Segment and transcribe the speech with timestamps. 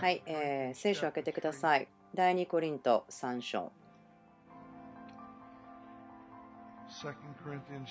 [0.00, 1.88] はい、えー、聖書を開けてください。
[2.14, 3.72] 第2コリント3章。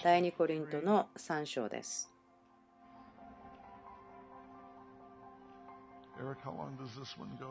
[0.03, 2.11] 第2コリントの3章です。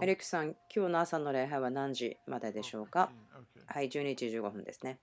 [0.01, 3.13] エリックさん、今日の朝の礼拝は何時まででしょうか？
[3.67, 4.99] はい、12時15分ですね。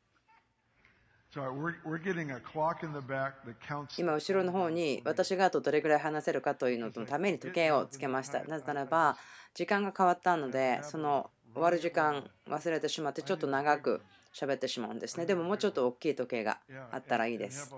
[3.98, 8.44] 今、後ろの方に私があとどれぐらい話せるかというののために時計をつけました。
[8.44, 9.18] なぜならば、
[9.54, 14.02] 時間が変わったので、その終わる時間忘れてしまって、ちょっと長く
[14.34, 15.26] 喋ってしまうんですね。
[15.26, 16.59] でももうちょっと大きい時計が
[16.92, 17.73] あったらいいです。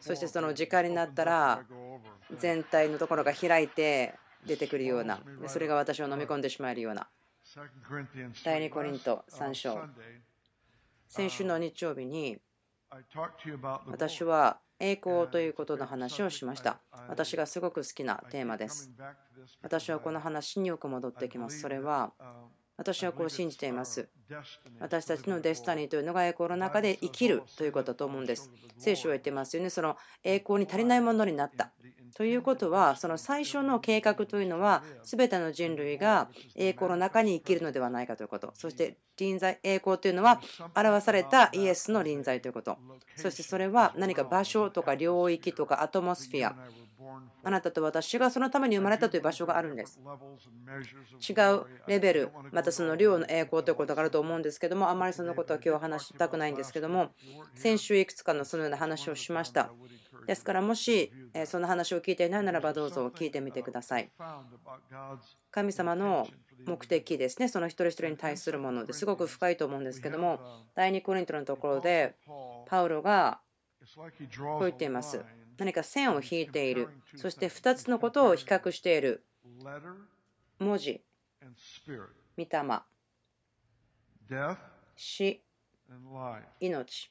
[0.00, 1.64] そしてその時間になったら、
[2.36, 4.14] 全体のところが開いて
[4.46, 7.08] 出てくるような、それが私を飲み込んでしまえるような。
[8.44, 9.80] 第2コリント3章。
[11.08, 12.40] 先週の日曜日に、
[13.86, 16.80] 私は栄光ということの話をしました。
[17.08, 18.90] 私がすごく好きなテーマです。
[19.62, 21.60] 私はこの話によく戻ってきます。
[21.60, 22.12] それは
[22.82, 24.08] 私はこう信じています。
[24.80, 28.50] 私たちのデスタニーというのが栄光の中で生きるということだと思うんです。
[28.76, 29.70] 聖書は言ってますよね。
[29.70, 31.70] その栄光に足りないものになった。
[32.14, 38.50] ということは、その最初の計画というのは、全ての人類が栄光の中に生きるのではないかということ。
[38.54, 40.40] そして臨在、栄光というのは、
[40.74, 42.76] 表されたイエスの臨在ということ。
[43.16, 46.56] そしてそれは何か場所とか領域とかアトモスフィア。
[47.44, 50.00] あなたと私がそのために生まれたという場所があるんです。
[51.28, 57.10] 違うレベル、またその量の栄光ということがあると思うんですけども、あまりそのことは今日話したくないんですけども、
[57.54, 59.70] 先週いくつかのそのような話をしました。
[60.26, 61.12] ですからもし
[61.46, 64.10] その話を聞いていないならばどうぞ聞いてみてください。
[65.50, 66.28] 神様の
[66.64, 70.38] 目的ですね、その一人一人に対するものですごく深いと思うんですけども、
[70.74, 72.14] 第2コリントのところで
[72.66, 73.40] パウロが
[73.94, 75.24] こう言っています。
[75.58, 79.24] 何か線を引いている、そして2つのことを比較している。
[80.58, 81.02] 文字、
[82.36, 82.48] 御霊、
[84.96, 85.42] 死、
[86.60, 87.10] 命。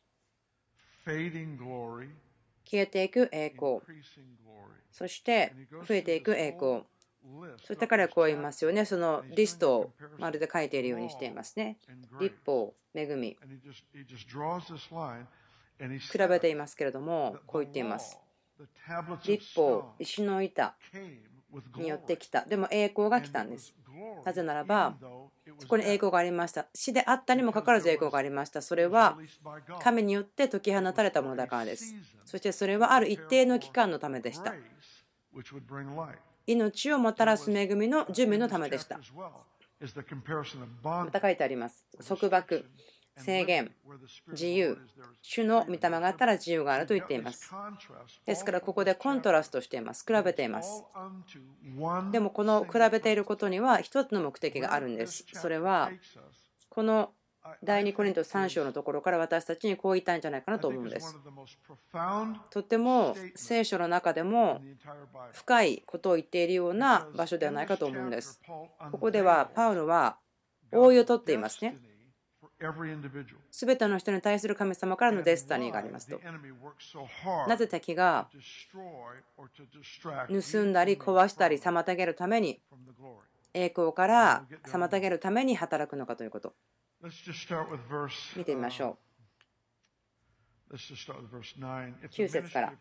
[2.66, 3.80] 消えていく栄光。
[4.92, 5.54] そして
[5.88, 6.84] 増えていく栄光。
[7.66, 8.86] そして彼はこう言いますよね。
[8.86, 11.78] そのリストをまるで書いているようにしていますね。
[12.20, 13.38] 立法恵み。
[16.00, 18.20] 比べていますけれどもこう言っています
[19.26, 20.76] 立法石の板
[21.78, 22.46] によってきた。
[22.46, 23.76] でも栄光が来たんです。
[24.26, 24.96] なぜならば
[25.60, 26.68] そこに栄光がありました。
[26.74, 28.62] 死であったにもかかわらず栄光がありました。
[28.62, 29.18] それは
[29.82, 31.94] 神によって解き放たれたものだからです。
[32.26, 34.54] そしてそれはある一定の期間のためでした。
[36.48, 39.00] 命をもたらす恵みの準備のためでした。
[40.84, 41.86] また書いてあります。
[42.08, 42.66] 束縛
[43.18, 43.72] 制限、
[44.32, 44.78] 自由、
[45.22, 47.52] 主の御霊があったら自由があると言っています。
[48.26, 50.06] ですからここでコントラストしています。
[50.08, 50.84] 比べています。
[52.12, 55.26] でもこの比べていることには一つの目的があるんです。
[55.34, 55.92] それは
[56.70, 57.14] この
[57.64, 61.16] 第2コリント3章のところから私たちにこう言いたいんじゃないかなと思うんです。
[62.50, 64.62] とっても聖書の中でも
[65.34, 68.40] 深いことを言っているような場所ではないかと思うんです。
[68.92, 70.18] ここではパウロは
[70.72, 71.78] 覆いを取っていますね。
[73.50, 76.20] すべての人に対する神様からのデスタニーがありますと。
[77.48, 78.30] なぜ敵が
[80.30, 82.62] 盗んだり壊したり妨げるために
[83.54, 86.54] 栄光から妨げるために働くのかということ。
[88.38, 88.98] 見てみましょ
[90.72, 90.76] う。
[90.76, 92.74] 9節から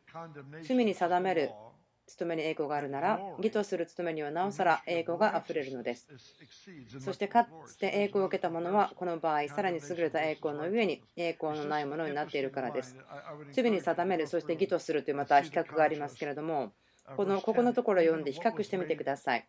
[0.62, 1.50] 罪に定める
[2.10, 6.08] 務めに栄光があるなら、義とする務めにはなおさら栄光があふれるのです。
[6.98, 12.96] そしてかつて栄光を受けた者は、この場合、さらに優れた栄光の上に栄光のないものになっているからです。
[13.52, 16.72] 罪に定める、そして義とするというまた比較がありますけれども、
[17.16, 19.46] このここのところを読んで比較してみてください。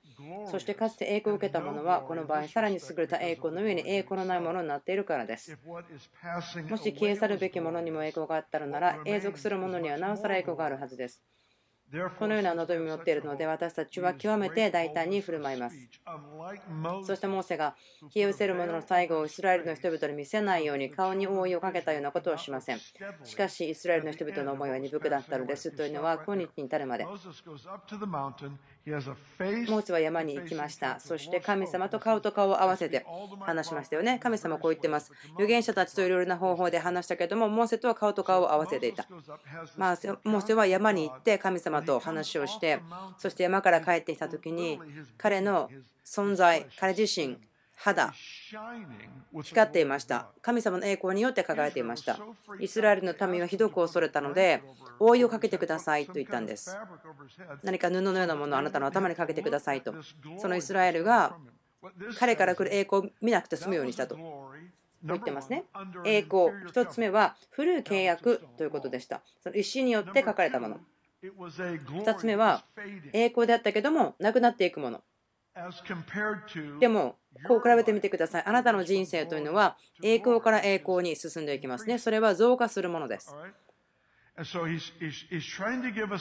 [0.49, 5.57] そしてかつて栄光を受けた者は、この場合、さらに優れた栄光の上に栄光のないものになっているからです。
[5.65, 5.81] も
[6.77, 11.21] し消え去るべきものにも栄光があったのなら、永続するものにはなおさら栄光があるはずです。
[12.17, 15.75] このような望みを持っているので私たちは極めて大胆に振る舞います。
[17.03, 17.75] そしてモーセが
[18.13, 22.79] 消え失せる者の最後をイスラエルの人々に見せないように顔に覆いをかけたようなことはしません。
[23.23, 27.05] しかしイスラエルの人々の思いは鈍くだったのですというのは今日に至るまで。
[28.85, 30.99] モーセは山に行きました。
[30.99, 33.05] そして神様と顔と顔を合わせて
[33.41, 34.19] 話しましたよね。
[34.19, 35.11] 神様はこう言ってます。
[35.35, 39.07] 預言者たちといろいろな方法で話したけども、モーセとは顔と顔を合わせていた。
[39.77, 42.81] まあ、モーセは山に行って神様と話をして、
[43.17, 44.79] そして山から帰ってきた時に、
[45.17, 45.69] 彼の
[46.03, 47.37] 存在、彼自身、
[47.83, 48.13] 肌。
[49.41, 50.27] 光っていました。
[50.43, 52.19] 神様の栄光によって輝いていました。
[52.59, 54.61] イスラエルの民はひどく恐れたので
[54.99, 56.77] 覆いをかけてくださいと言ったんです。
[57.63, 59.95] 何か布のようなものをあなたの頭にかけてくださいと。
[60.37, 61.35] そのイスラエルが
[62.19, 64.15] 彼から来る栄光を見なくて済むようにしたと。
[65.03, 65.63] 言ってますね。
[66.05, 66.49] 栄光。
[66.71, 69.21] 1つ目は古い契約ということでした。
[69.41, 70.79] その石によって書かれたもの。
[71.23, 72.63] 2つ目は
[73.13, 75.01] 栄光であったけどもなくなっていくもの。
[76.79, 77.17] でも
[77.47, 78.43] こう比べてみてください。
[78.45, 81.97] あなたの人生というのは栄光から栄光に進んでいきますね。
[81.97, 83.35] それは増加するものです。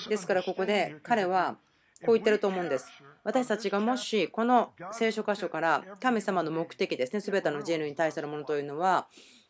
[0.08, 1.56] ですからここで彼は
[2.04, 2.90] こう言ってると思うんです。
[3.22, 7.20] 私たちがもしこの聖書箇所から神様の目的ですね。
[7.20, 9.06] 全ての人類に対するものというのは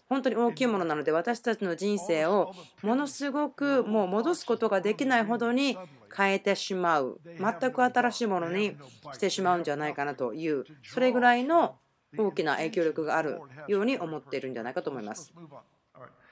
[0.09, 2.53] 本当に大きいものなので私たちの人生を
[2.83, 5.79] ものすごくもう戻すことができないほどに
[6.15, 7.21] 変えてしまう。
[7.25, 8.77] 全く新しいものに
[9.13, 11.77] してしまうんじゃないかなというそれぐらいの
[12.17, 15.33] 大きな影響力があるように思っているんじゃないかと思います。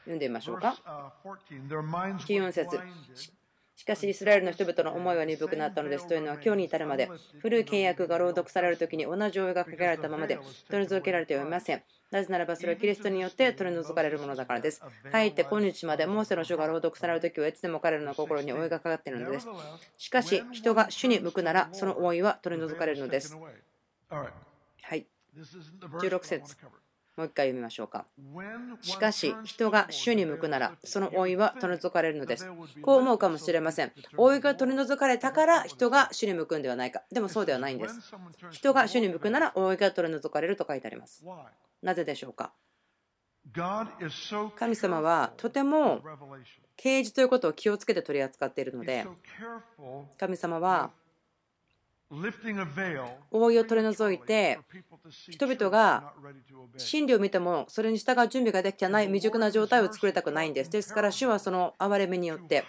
[0.04, 0.76] 読んでみましょうか。
[2.18, 2.80] 14節
[3.78, 7.08] しかしイスラエルの人々の思いは鈍くなったのですというのは今日に至るまで
[7.38, 14.80] 古い契約が朗読される時に同じ応用がかけられたままで取り除けられてはいませんなぜならばそれはキリストによって取り除かれるものだからです。
[14.80, 19.46] かえって今日までモーセの書が朗読されるときはいつでも彼らの心に覆いがかかっているのです。
[19.98, 23.36] しかし人が主に向くならその覆いは取り除かれるのです。
[24.08, 25.06] はい。
[26.00, 26.56] 16節
[27.18, 28.06] もう一回読みましょうか。
[28.80, 32.48] しかし、人が主に向くなら、その老いは取り除かれるのです。
[32.80, 33.92] こう思うかもしれません。
[34.12, 37.02] 老いが取り除かれたから人が主に向くんではないか。
[37.10, 38.14] でもそうではないんです。
[38.52, 41.24] 人が主に向くなら老いが取り除かれると書いてあります。
[41.82, 42.52] なぜでしょうか？
[44.56, 46.02] 神様はとても
[46.76, 49.06] 啓示ということを気をつけて取り扱っているので
[50.18, 50.90] 神様は
[53.30, 54.58] 覆いを取り除いて
[55.28, 56.12] 人々が
[56.78, 60.70] 真理を見てもそれに従う準備ができてない未熟な状態を作りたくないんです。
[60.70, 62.64] ですから主はその憐れみによって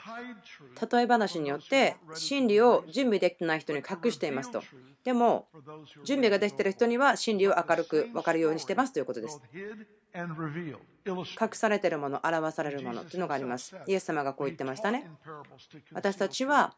[0.91, 4.61] 例え話によって真理を準備できてない人に隠していますと。
[5.05, 5.47] でも
[6.03, 9.41] 準備ができている人には真理を明るく分かるようにしてますということです。
[11.05, 13.75] 隠されているもの表されるものというのがあります。
[13.87, 15.09] イエス様がこう言ってましたね。
[15.93, 16.75] 私たちは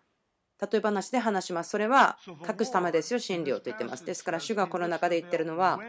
[0.62, 1.72] 例え話で話します。
[1.72, 4.06] それは隠すためですよ、真理をと言ってます。
[4.06, 5.80] ですから、主がこの中で言ってるのは、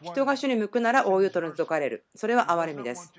[0.00, 2.06] 人が主に向くなら大いと除かれる。
[2.14, 3.12] それは憐れみです。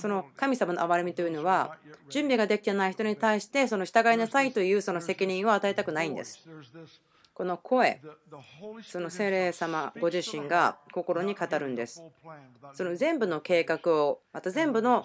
[0.00, 1.78] その神様の憐れみというのは、
[2.10, 6.44] 準備ができてない人に対して、その従いなさいというその責任を与えたくないんです。
[7.34, 8.00] この声、
[8.84, 12.00] その聖霊様ご自身が心に語るんです。
[12.74, 15.04] その全部の計画を、また全部の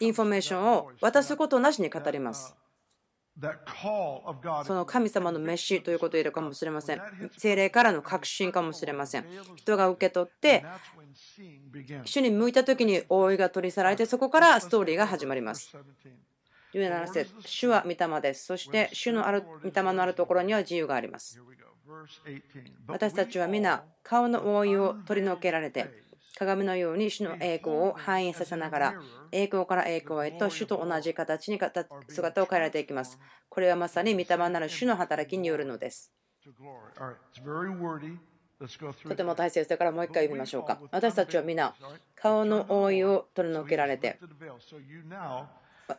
[0.00, 2.56] インフォメーションを渡すことなしに語ります。
[4.64, 7.00] その神様の召しということを言えるかもしれません。
[7.36, 9.26] 聖霊からの確信かもしれません。
[9.54, 10.64] 人が受け取って、
[12.04, 15.76] 主に向いた時に覆いが取り去られて、そこからストーリーが始まります。
[16.74, 18.44] 17節主は御霊です。
[18.44, 21.40] そして主のある御霊のあるところには自由があります。
[22.86, 25.88] 私たちは皆顔の覆いを取り除けられて
[26.38, 28.94] 鏡のように主の栄光を反映させながら
[29.32, 31.58] 栄光から栄光へと主と同じ形に
[32.08, 33.18] 姿を変えられていきます。
[33.48, 36.12] これはまさに御霊なる主の働きによるのです。
[39.08, 40.80] とても大切だからもう一回読みましょうか。
[40.90, 41.74] 私たちは皆
[42.14, 44.18] 顔の覆いを取り除けられて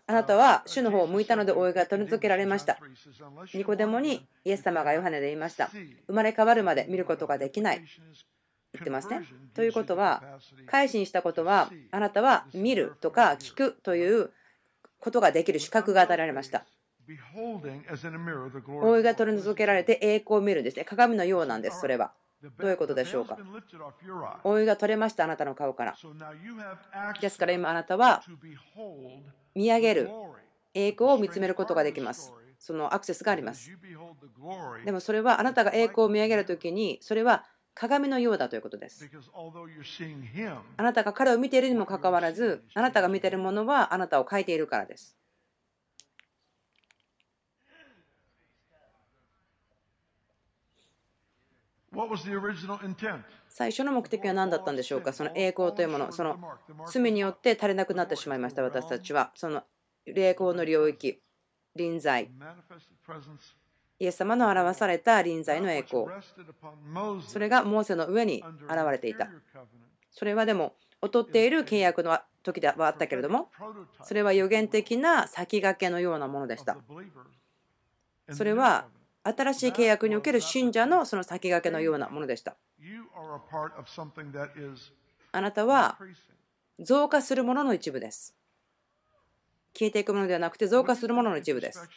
[0.08, 2.78] あなたは主の方を向いたので覆いが取り除けられました。
[3.54, 5.70] ニコデモにイエス様がヨハネで言いました。
[6.08, 7.84] 生まれ変わるまで見ることができない。
[8.74, 9.22] 言ってますね。
[9.56, 10.22] ということは、
[10.68, 14.32] 改心したことは、あなたは見るとか聞くという
[15.00, 16.66] ことができる資格が与えられました。
[18.68, 20.86] 覆いが取り除けられて栄光を見るんですね。
[20.86, 22.14] 鏡のようなんです、それは。
[22.58, 23.38] どういうことでしょうか
[24.44, 25.96] 覆いが取れました、あなたの顔から。
[27.20, 28.24] ですから今あなたは
[29.56, 30.10] 見上げる
[30.74, 32.34] 栄光を見つめることができます。
[32.58, 33.72] そのアクセスがあります。
[34.86, 39.10] でもそれはあなたが栄光を見上げるときに、それは鏡のようだということです。
[40.78, 45.19] あなたが彼を見ているにもかかわらず、あなたが見ているものはあなたを変えているからです。
[53.50, 55.12] 最初の目的は何だったんでしょうか？
[55.14, 56.38] その栄光というもの、その
[56.92, 59.32] 罪によって足りなくなってしまいました、私たちは。
[59.36, 59.64] その
[60.06, 61.22] 栄光の領域、
[61.76, 62.30] 臨在。
[64.00, 66.06] イエス様の表された臨在の栄光。
[67.28, 69.30] それがモーセの上に現れていた。
[70.12, 73.50] それはでも、劣っている契約の時ではあったけれども、
[74.04, 76.78] それは予言的な先駆けのようなものでした。
[78.32, 78.86] それは
[79.24, 82.56] 新しい契約における信者のその先駆けのようなものでした。
[85.32, 85.98] あなたは
[86.80, 88.36] 増加するものの一部です。
[89.78, 91.88] 消えていくものではなくて増加するものの一部です。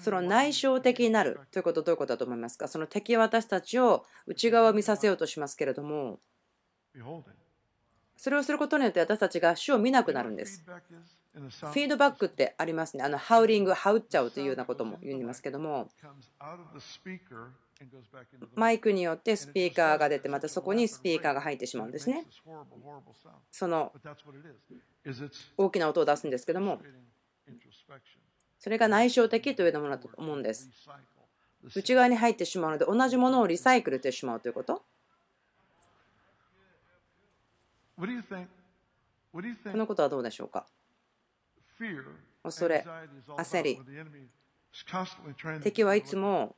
[0.00, 2.68] その内省的になるということはどういうことだと思いますか？
[2.68, 6.20] その敵は私たちを内側を見させようとしますけれども
[8.16, 10.64] それをすることによって私たちが主を見なくなるんです。
[11.36, 13.04] フィードバックってありますね。
[13.04, 15.90] あのハウリング、ハウっちゃうというようなことも言いますけども、
[18.54, 22.24] マイクによってスピーカーが出て、またそこにスピーカーが入ってしまうんですね。
[23.50, 23.92] その
[25.58, 26.80] 大きな音を出すんですけども、
[28.58, 30.70] それが内省的というようなものだと思うんです。
[31.74, 34.82] 内側に入ってしまうので、同じものをリサイクルしてしまうということ。
[37.96, 38.06] こ
[39.76, 40.66] のことはどうでしょうか？
[42.42, 42.84] 恐れ、
[43.38, 43.80] 焦り。
[45.62, 46.56] 敵はいつも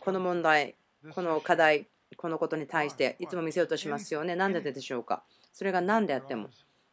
[0.00, 0.74] この問題、
[1.14, 4.36] この課題、このことに対していつも見せようとしますよね。
[4.36, 5.22] 何ででしょうか？
[5.52, 6.48] それが何であっても。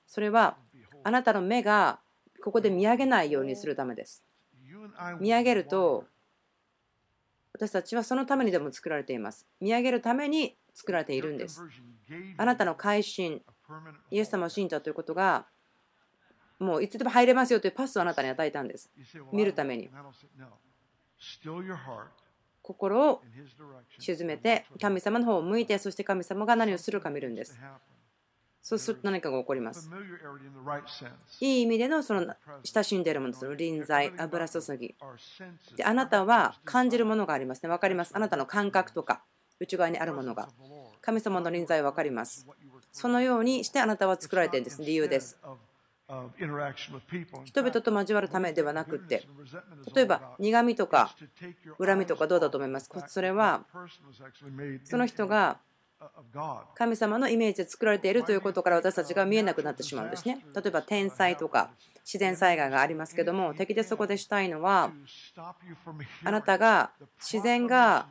[0.08, 0.58] それは
[1.04, 2.00] あなたの目が
[2.44, 4.24] ここで見上げないようにするためです。
[5.20, 6.06] 見上げると
[7.54, 9.46] 私たちはそのためにでも作られています。
[9.60, 11.62] 見上げるために作られているんです。
[12.38, 13.42] あなたの改心、
[14.10, 15.46] イエス様を信じたということが
[16.62, 18.90] もういつでも入れますよというパスをあなたに与えたんです。
[19.34, 19.90] 見るために。
[22.62, 23.22] 心を
[23.98, 27.60] 沈めて神様の方を向いてそして神様が何をするか見るんです。
[28.62, 29.90] そうすると何かが起こります。
[31.40, 34.96] いい意味でのその親しんでいるもの、その臨在、油注ぎ。
[35.76, 37.70] であなたは感じるものがありますね。
[37.70, 38.12] 分かります。
[38.16, 39.24] あなたの感覚とか
[39.60, 40.50] 内側にあるものが。
[41.02, 42.46] 神様の臨在は分かります。
[42.92, 44.84] そのようにしてあなたは作られているんです。
[44.84, 45.40] 理由です。
[47.46, 49.28] 人々と交わるためではなくて
[49.96, 51.16] 例えば苦みとか
[51.80, 52.90] 恨みとかどうだと思います？
[52.90, 53.64] かそれは
[54.84, 55.60] その人が
[56.74, 60.44] 神様のイメージで作られているということから私たちが見えなくなってしまうんですね。
[60.56, 61.70] 例えば天災とか
[62.04, 64.92] 自然災害がありますけども敵でそこでしたいのは
[66.24, 68.08] あなたが自然が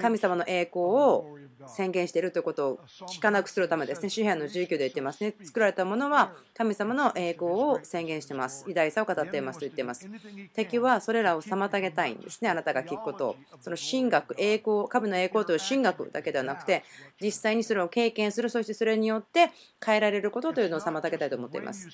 [0.00, 4.10] 神様の栄光を宣言しているということを聞かなくするためですね。
[4.10, 5.34] 詩篇の19で言ってますね。
[5.42, 8.64] 作られたものは神様の栄光を宣言してます。
[8.68, 10.08] 偉大さを語っていますと言っています。
[10.54, 12.50] 敵はそれらを妨げたいんですね。
[12.50, 13.36] あなたが聞くことを。
[13.60, 16.84] その神学、栄光、神の栄光という神学だけではなくて、
[17.20, 19.50] 実際にそれを経験する、そしてそれによって
[19.84, 21.88] 変えられることというのを妨げたいと思っています。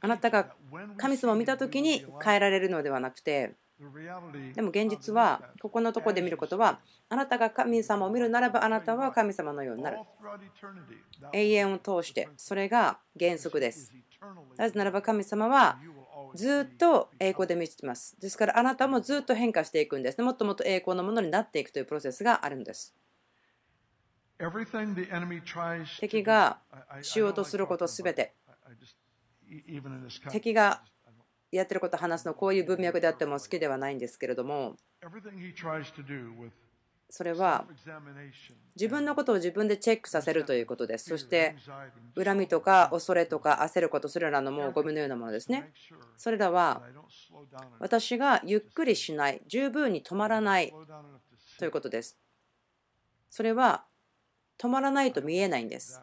[0.00, 0.54] あなたが
[0.96, 3.54] 神様を見た時に変えられるのではなくて、
[4.54, 6.80] でも現実はここのところで見ることは
[7.10, 9.98] あなたが神様を見るならばあなたは神様のようになる。
[11.32, 13.92] 永遠を通してそれが原則です。
[14.56, 15.78] なぜならば神様は
[16.34, 18.18] ずっと栄光で満ちています。
[18.18, 20.22] ですからあなたもずっと変化していくんです。
[20.22, 22.94] もっともっと栄光のものになっていくというプロセスがあるんです。
[26.00, 26.60] 敵が
[27.02, 28.34] しようとすることすべて。
[30.30, 30.82] 敵が
[31.52, 34.76] やってることを話すのこういう文脈であっても好きではないんですけれども
[37.08, 37.64] それは
[38.74, 41.08] 自分のことを自分でチェックさせるということです。
[41.08, 41.54] そして
[42.16, 45.72] 恨みとか恐れとか焦ることそれらのもうゴミのようなものですね。
[46.16, 46.82] それらは
[47.78, 50.74] 私がゆっくりしない十分に止まらない
[51.58, 52.18] ということです。
[53.30, 53.84] それは
[54.58, 56.00] 止まらないと見えないんです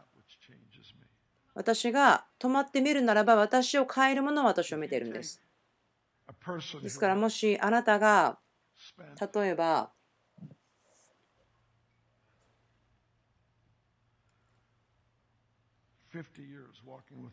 [1.56, 5.42] 私が止まってみるならば私を変えるものは私を見ているんです。
[6.82, 8.40] ですからもしあなたが
[9.34, 9.92] 例えば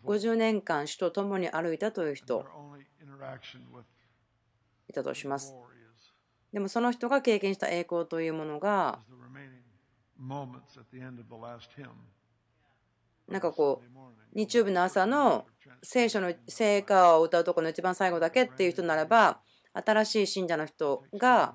[0.05, 2.45] 50年間死と共に歩いたという人
[4.89, 5.55] いたとします。
[6.53, 9.01] でもその人が経験した栄光というものが
[13.31, 14.01] なんかこう
[14.35, 15.47] 日曜日の朝の
[15.83, 19.41] 聖書の聖歌を歌うところの一番最後だけっていう人ならば
[19.73, 21.55] 新しい信者の人が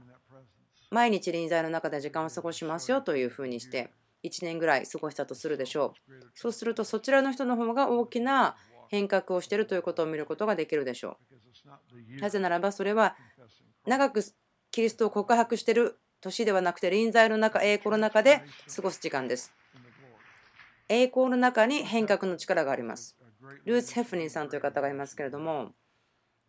[0.90, 3.92] 毎日臨在の中で時間を過ごしますよというふうにして
[4.24, 6.14] 1年ぐらい過ごしたとするでしょう。
[6.34, 8.56] そうするとそちらの人の方が大きな
[8.90, 11.18] 変革をしているということを見ることができるでしょ
[12.18, 12.22] う。
[12.22, 13.16] なぜならばそれは
[13.86, 14.24] 長く
[14.72, 18.42] キリストを告白している年ではなくて臨在の中栄光の中で
[18.74, 19.54] 過ごす時間です。
[20.88, 23.18] 栄光の中に変革の力があります。
[23.66, 25.72] ルース・ヘフニンさんという方がいますけれども、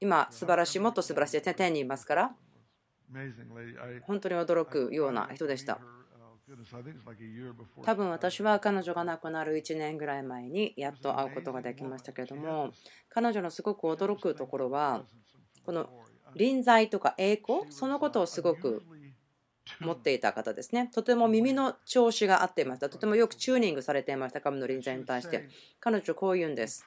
[0.00, 2.36] 今、素晴らしい、もっと素晴らしいですね、天にいますから、
[4.02, 5.78] 本当に驚くような人でした。
[7.82, 12.72] 多分私は彼女が亡くなる1年ぐらい前にやっと会うことができましたけれども、
[13.08, 15.04] 彼女のすごく驚くところは、
[15.64, 15.88] この
[16.36, 18.82] 臨在とか栄光そのことをすごく
[19.80, 20.88] 持っていた方ですね。
[20.92, 22.88] とても耳の調子が合っていました。
[22.88, 25.48] とてもよくチューニングされていました、神の臨在に対して。
[25.80, 26.86] 彼女こう言うんです。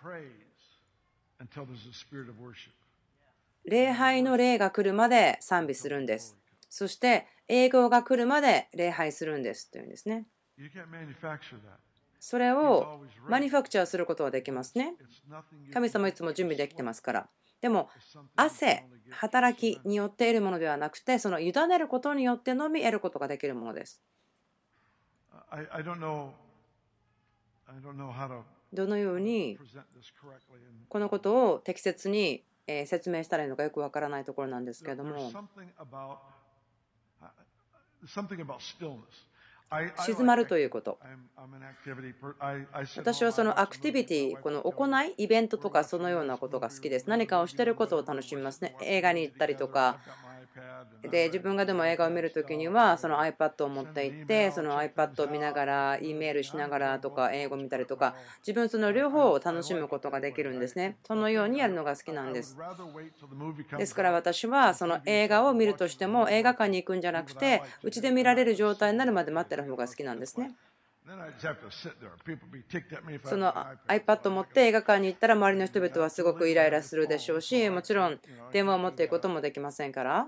[3.65, 6.35] 礼拝の霊が来るまで賛美するんです。
[6.69, 10.25] そして英語が来るまで礼拝するんですというんですね。
[12.19, 14.95] それをマニファクチャーすることはできますね。
[15.73, 17.29] 神様いつも準備できてますから。
[17.61, 17.89] でも
[18.35, 24.01] 汗、働きによって得るものではなくて、その委ねることによってのみ得ることができるものです。
[28.71, 29.57] どのように
[30.87, 32.43] このことを適切に
[32.85, 35.31] 説明したらいいのかよくわからないところなんですけれども。
[40.05, 40.99] 静まるということ。
[42.97, 47.09] 私はそのアクティビティ、この行い、イベントとかそのようなことが好きです。
[47.09, 48.75] 何かをしてることを楽しみますね。
[48.81, 49.99] 映画に行ったりとか、
[51.09, 60.97] で自分がでも映画を見るときにはその iPad を持って行ってその iPad を見ながら E メールしながらとか英語見たりとか自分その両方を楽しむことができるんですね。
[61.05, 62.57] そのようにやるのが好きなんです。
[63.77, 70.51] ですから私はその映画を見るとしても映画館に行くんじゃなくてうちで見られる状態になるまで待ってる方が好きなんですね。
[73.23, 73.53] その
[73.87, 74.29] iPad.
[74.29, 78.19] を持って映画館に行ったら周りの人々はすごくイライラするでしょうしもちろん
[78.51, 80.27] 電話を持っていくこともできませんから、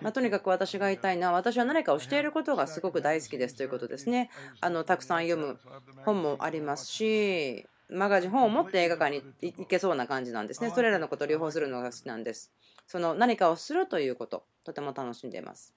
[0.00, 4.30] まとにかく私が言いたいのは私は何かをしていることがすごく大好きですということですね。
[4.60, 5.58] あのたくさん読む
[6.04, 10.70] 本もありますしマガジン本を持って映画館に行けそうな感じなんですね。
[10.70, 12.52] それらのことを両方するのが好きなんです。
[12.86, 15.74] その何かをするということとても楽しんでいます。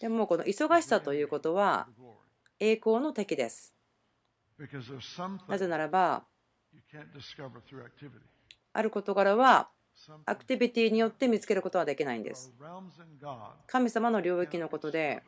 [0.00, 1.88] でもこの忙しさということは
[2.60, 3.74] 栄光の敵です。
[5.46, 6.24] なぜならば、
[8.72, 9.70] ある事柄は
[10.26, 12.52] アクティビティによって見つけることはできないんです。
[13.66, 15.22] 神様の領域のことで、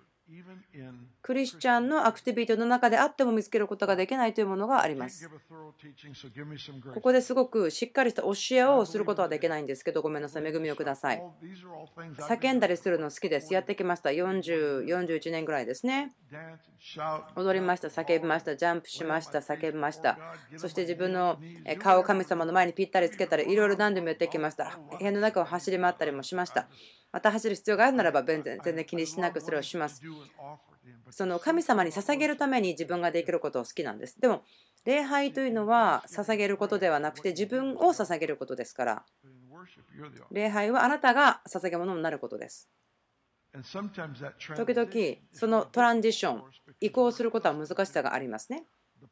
[1.22, 5.28] クリスチャンのアクティビティの中であっても見つけることができないというものがあります。
[6.94, 11.22] ここですごくしっかりした教えをすることはできないんですけど、ごめんなさい、恵みをください。
[12.18, 13.52] 叫んだりするの好きです。
[13.52, 14.10] やってきました。
[14.10, 16.12] 40、41年ぐらいですね。
[17.36, 20.18] 踊りました、叫びました、ジャンプしました、叫びました。
[20.56, 21.38] そして自分の
[21.80, 24.78] 顔を神様の前にぴったりつけたり、いろいろ何でもやってきました。
[24.98, 26.68] 部屋の中を走り回ったりもしました。
[27.12, 30.02] また走る必要があるならば全然全然気にしなくそれをします。
[31.10, 34.20] その神様に捧げるために自分ができることを好きなんです。
[34.20, 34.42] でも
[34.84, 39.04] 礼拝というのは捧げることではなくて自分を捧げることですから。
[40.30, 42.68] 礼拝はあなたが捧げ物になることです。
[44.56, 44.90] 時々
[45.32, 46.42] そのトランジション
[46.80, 48.64] 移行することは難しさがありますね。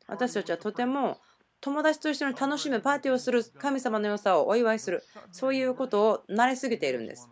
[0.07, 1.19] 私たちはとても
[1.61, 7.29] 友達と一緒に楽しむパーティーをする神様の良さをお祝いするそういうことを慣れすぎているんです。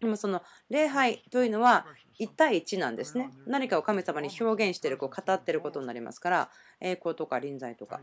[0.00, 1.86] でもその礼拝というのは
[2.18, 3.30] 1対1なんですね。
[3.46, 8.00] 何かを神様に表現している、こう語っていることになりますから、栄光とか臨在とか。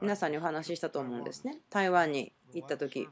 [0.00, 1.60] 皆さんにお話ししたと思うんですね。
[1.70, 3.08] 台湾に行った時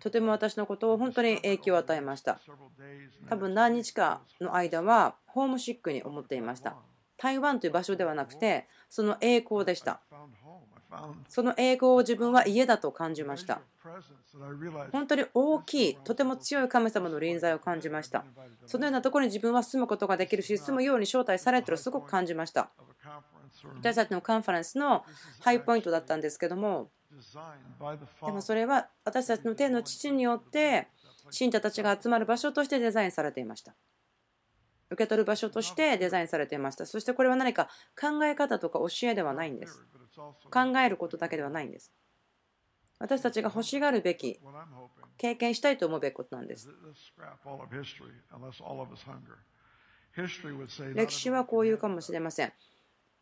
[0.00, 2.40] とても私のことを本当に影響を与えました。
[3.28, 6.76] 多分何日かの間はホームシックに思っていました。
[7.18, 10.00] 台湾という場所ではなくて、その栄光でした。
[11.28, 13.60] その英語を自分は家だと感じました。
[14.92, 18.24] 本当に大きい、とても強い神様の臨在を感じました。
[18.66, 22.70] そのようなところに自分は住むことができるし、住むように招待されてるすごく感じました。
[23.76, 25.04] 私たちのカンファレンスの
[25.40, 26.90] ハイポイントだったんですけども、
[28.24, 30.88] でもそれは私たちの天の父によって
[31.30, 33.74] 信者たちが集まる場所としてデザインされていました。
[34.90, 36.84] 受け取る場所としてデザインされていました。
[36.84, 39.82] そしてこれは何か考え方とか教えではないんです。
[40.50, 41.92] 考えることだけではないんです。
[42.98, 44.38] 私たちが欲しがるべき、
[45.18, 46.68] 経験したいと思うべきことなんです。
[50.94, 52.52] 歴史はこう言うかもしれません。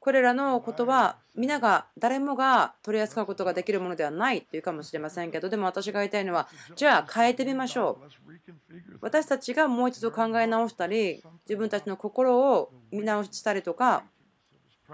[0.00, 14.05] これらのことは皆が誰もが取り扱うことができるものではないというかもしれませんけどでも私が言いたいのはじゃあ変えてみましょう私たちがもう一度考え直したり自分たちの心を見直したりとか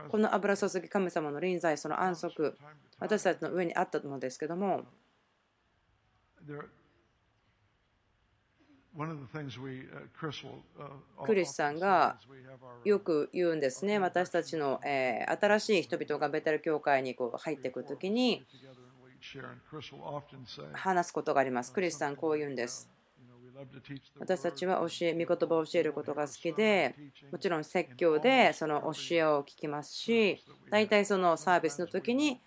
[0.09, 2.57] この油注ぎ神様の臨在その安息
[2.99, 4.85] 私たちの上にあったのですけども
[11.25, 12.19] クリスさんが
[12.85, 13.99] よく言うんですね。
[13.99, 18.47] 私たちの新しい人々がベテル教会にこう入ってくるときに
[20.73, 21.73] 話すことがあります。
[21.75, 22.89] クリスさんこう言うんです
[24.19, 26.95] 私たちは教え、御言葉を教えることが好きで、
[27.31, 32.41] もちろん説教でその教えを聞きますし、大体そのサービスの時に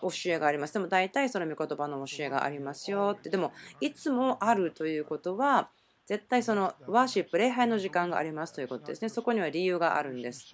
[0.00, 0.74] 教えがあります。
[0.74, 3.30] でも大体その御言葉の教えがありますよって。
[3.30, 5.70] でもいつもあるということは
[6.06, 9.08] 絶対そのワーシップ、礼拝の時間がありますということですね。
[9.08, 10.52] そこには理由があるんです。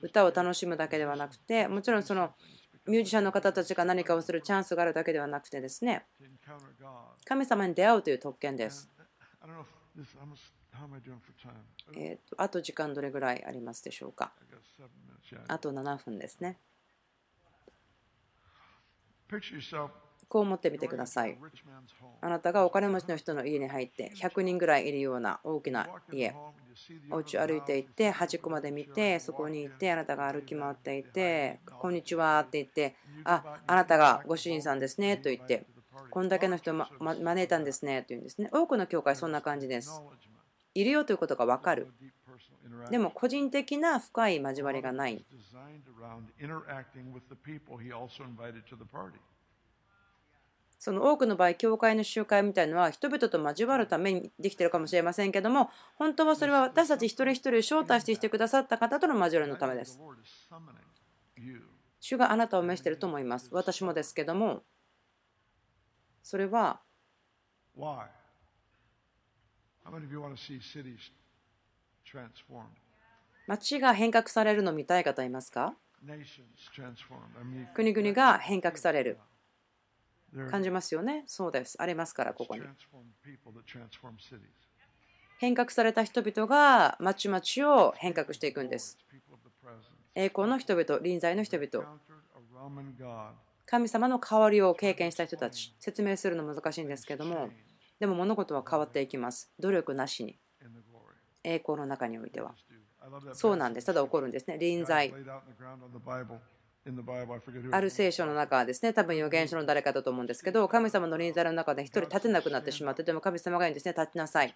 [0.00, 2.30] 歌を楽しむだけではなくて、もちろんその
[2.86, 6.06] ミュージシャンの方たちが何かをするチャンスがあるだけではなくてですね、
[7.24, 8.90] 神様に出会うという特権です。
[11.94, 14.32] えー、とあと時間どれぐらいありますでしょうか
[15.48, 16.58] あと7分ですね。
[20.28, 21.36] こう思ってみてください。
[22.20, 26.34] あなたがお金持ちの人の家に入って100人ぐらいいるような大きな家、
[27.10, 35.66] お家を歩いていって端っこまで見てそこにいてあなたが歩き回っていて「こんにちは」って言って「ああなたがご主人さんですね」と言って
[36.10, 38.48] 「こんだけの人を、ま、招いたんですね」と言うんですね。
[38.52, 40.02] 多くの教会そんな感じです。
[40.74, 41.92] いるよということが分かる。
[42.90, 45.24] でも個人的な深い交わりがない。
[50.78, 60.00] その多くの場合、教会の集会みたいなのは人々と交わるためにできてるかもしれませんけども、本当はそれは私たち一人一人招待してきてくださった方との交わりのためです。
[62.00, 63.50] 主があなたを召していると思います。
[63.52, 64.62] 私もですけども、
[66.22, 66.80] それは、
[73.46, 75.74] 町が変革されるのを見たい方いますか？
[77.74, 79.18] 国々が変革される。
[80.50, 81.24] 感じますよね。
[81.26, 81.76] そうです。
[81.82, 82.62] ありますから、ここに。
[85.38, 88.96] 変革された人々が町々を変革していくんです。
[90.14, 91.84] 栄光の人々、臨在の人々。
[93.70, 95.72] 神様の代わりを経験した人たち。
[95.78, 97.50] 説明するの難しいんですけども、
[98.00, 99.52] でも物事は変わっていきます。
[99.60, 100.40] 努力なしに。
[101.44, 102.56] 栄光の中においては。
[103.32, 103.86] そうなんです。
[103.86, 104.58] ただ起こるんですね。
[104.58, 105.14] 臨在。
[107.72, 114.54] ある聖書の中はですね、多分預言書の誰かだと思うんですけど、神様の臨在の中で一人立てなくなってしまって、でも神様が言うんですね、立ちなさい。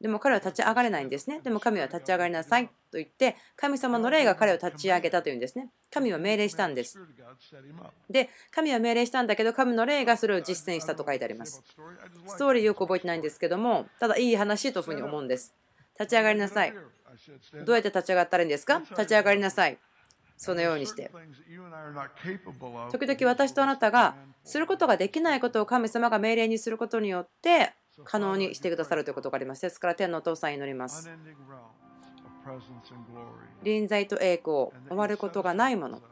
[0.00, 1.40] でも彼は立ち上がれないんですね。
[1.40, 5.68] でも神は立ち上がりなさいと言って、神様の霊が彼を立ち上げたというんですね。
[5.92, 6.98] 神は命令したんです。
[8.08, 11.62] で、神は命令したんだけど、神の霊がそれを実践したと書いてあります。
[12.26, 15.52] ストーリーよく覚えてないんですけども、ただいい話というふうに思うんです。
[16.00, 16.72] 立ち上がりなさい。
[17.66, 18.78] どうやって立ち上がったらいいんですか？
[18.78, 19.78] 立ち上がりなさい。
[20.42, 21.08] そのようにして。
[22.90, 29.62] 時々私とあなたがすることができないことを神様が命令にすることによって可能にしてくださるということがあります。
[29.62, 31.08] ですから天のお父さん祈ります。
[33.62, 36.02] 臨在と栄光終わることがないもの。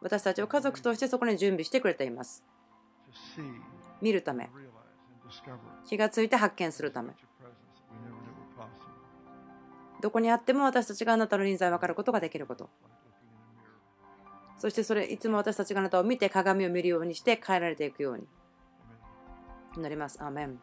[0.00, 2.42] 私たちを家族としてそこに準備してくれています。
[4.02, 4.50] 見るため。
[5.86, 7.12] 気がついて発見するため。
[10.00, 12.68] どこにあっても私たちがあなたの臨在を分かることができること
[14.58, 18.26] そしてそれいつも私たちがあなたを見て鏡を見るようにして変えられていくように。
[19.76, 20.22] なります。
[20.22, 20.58] アメン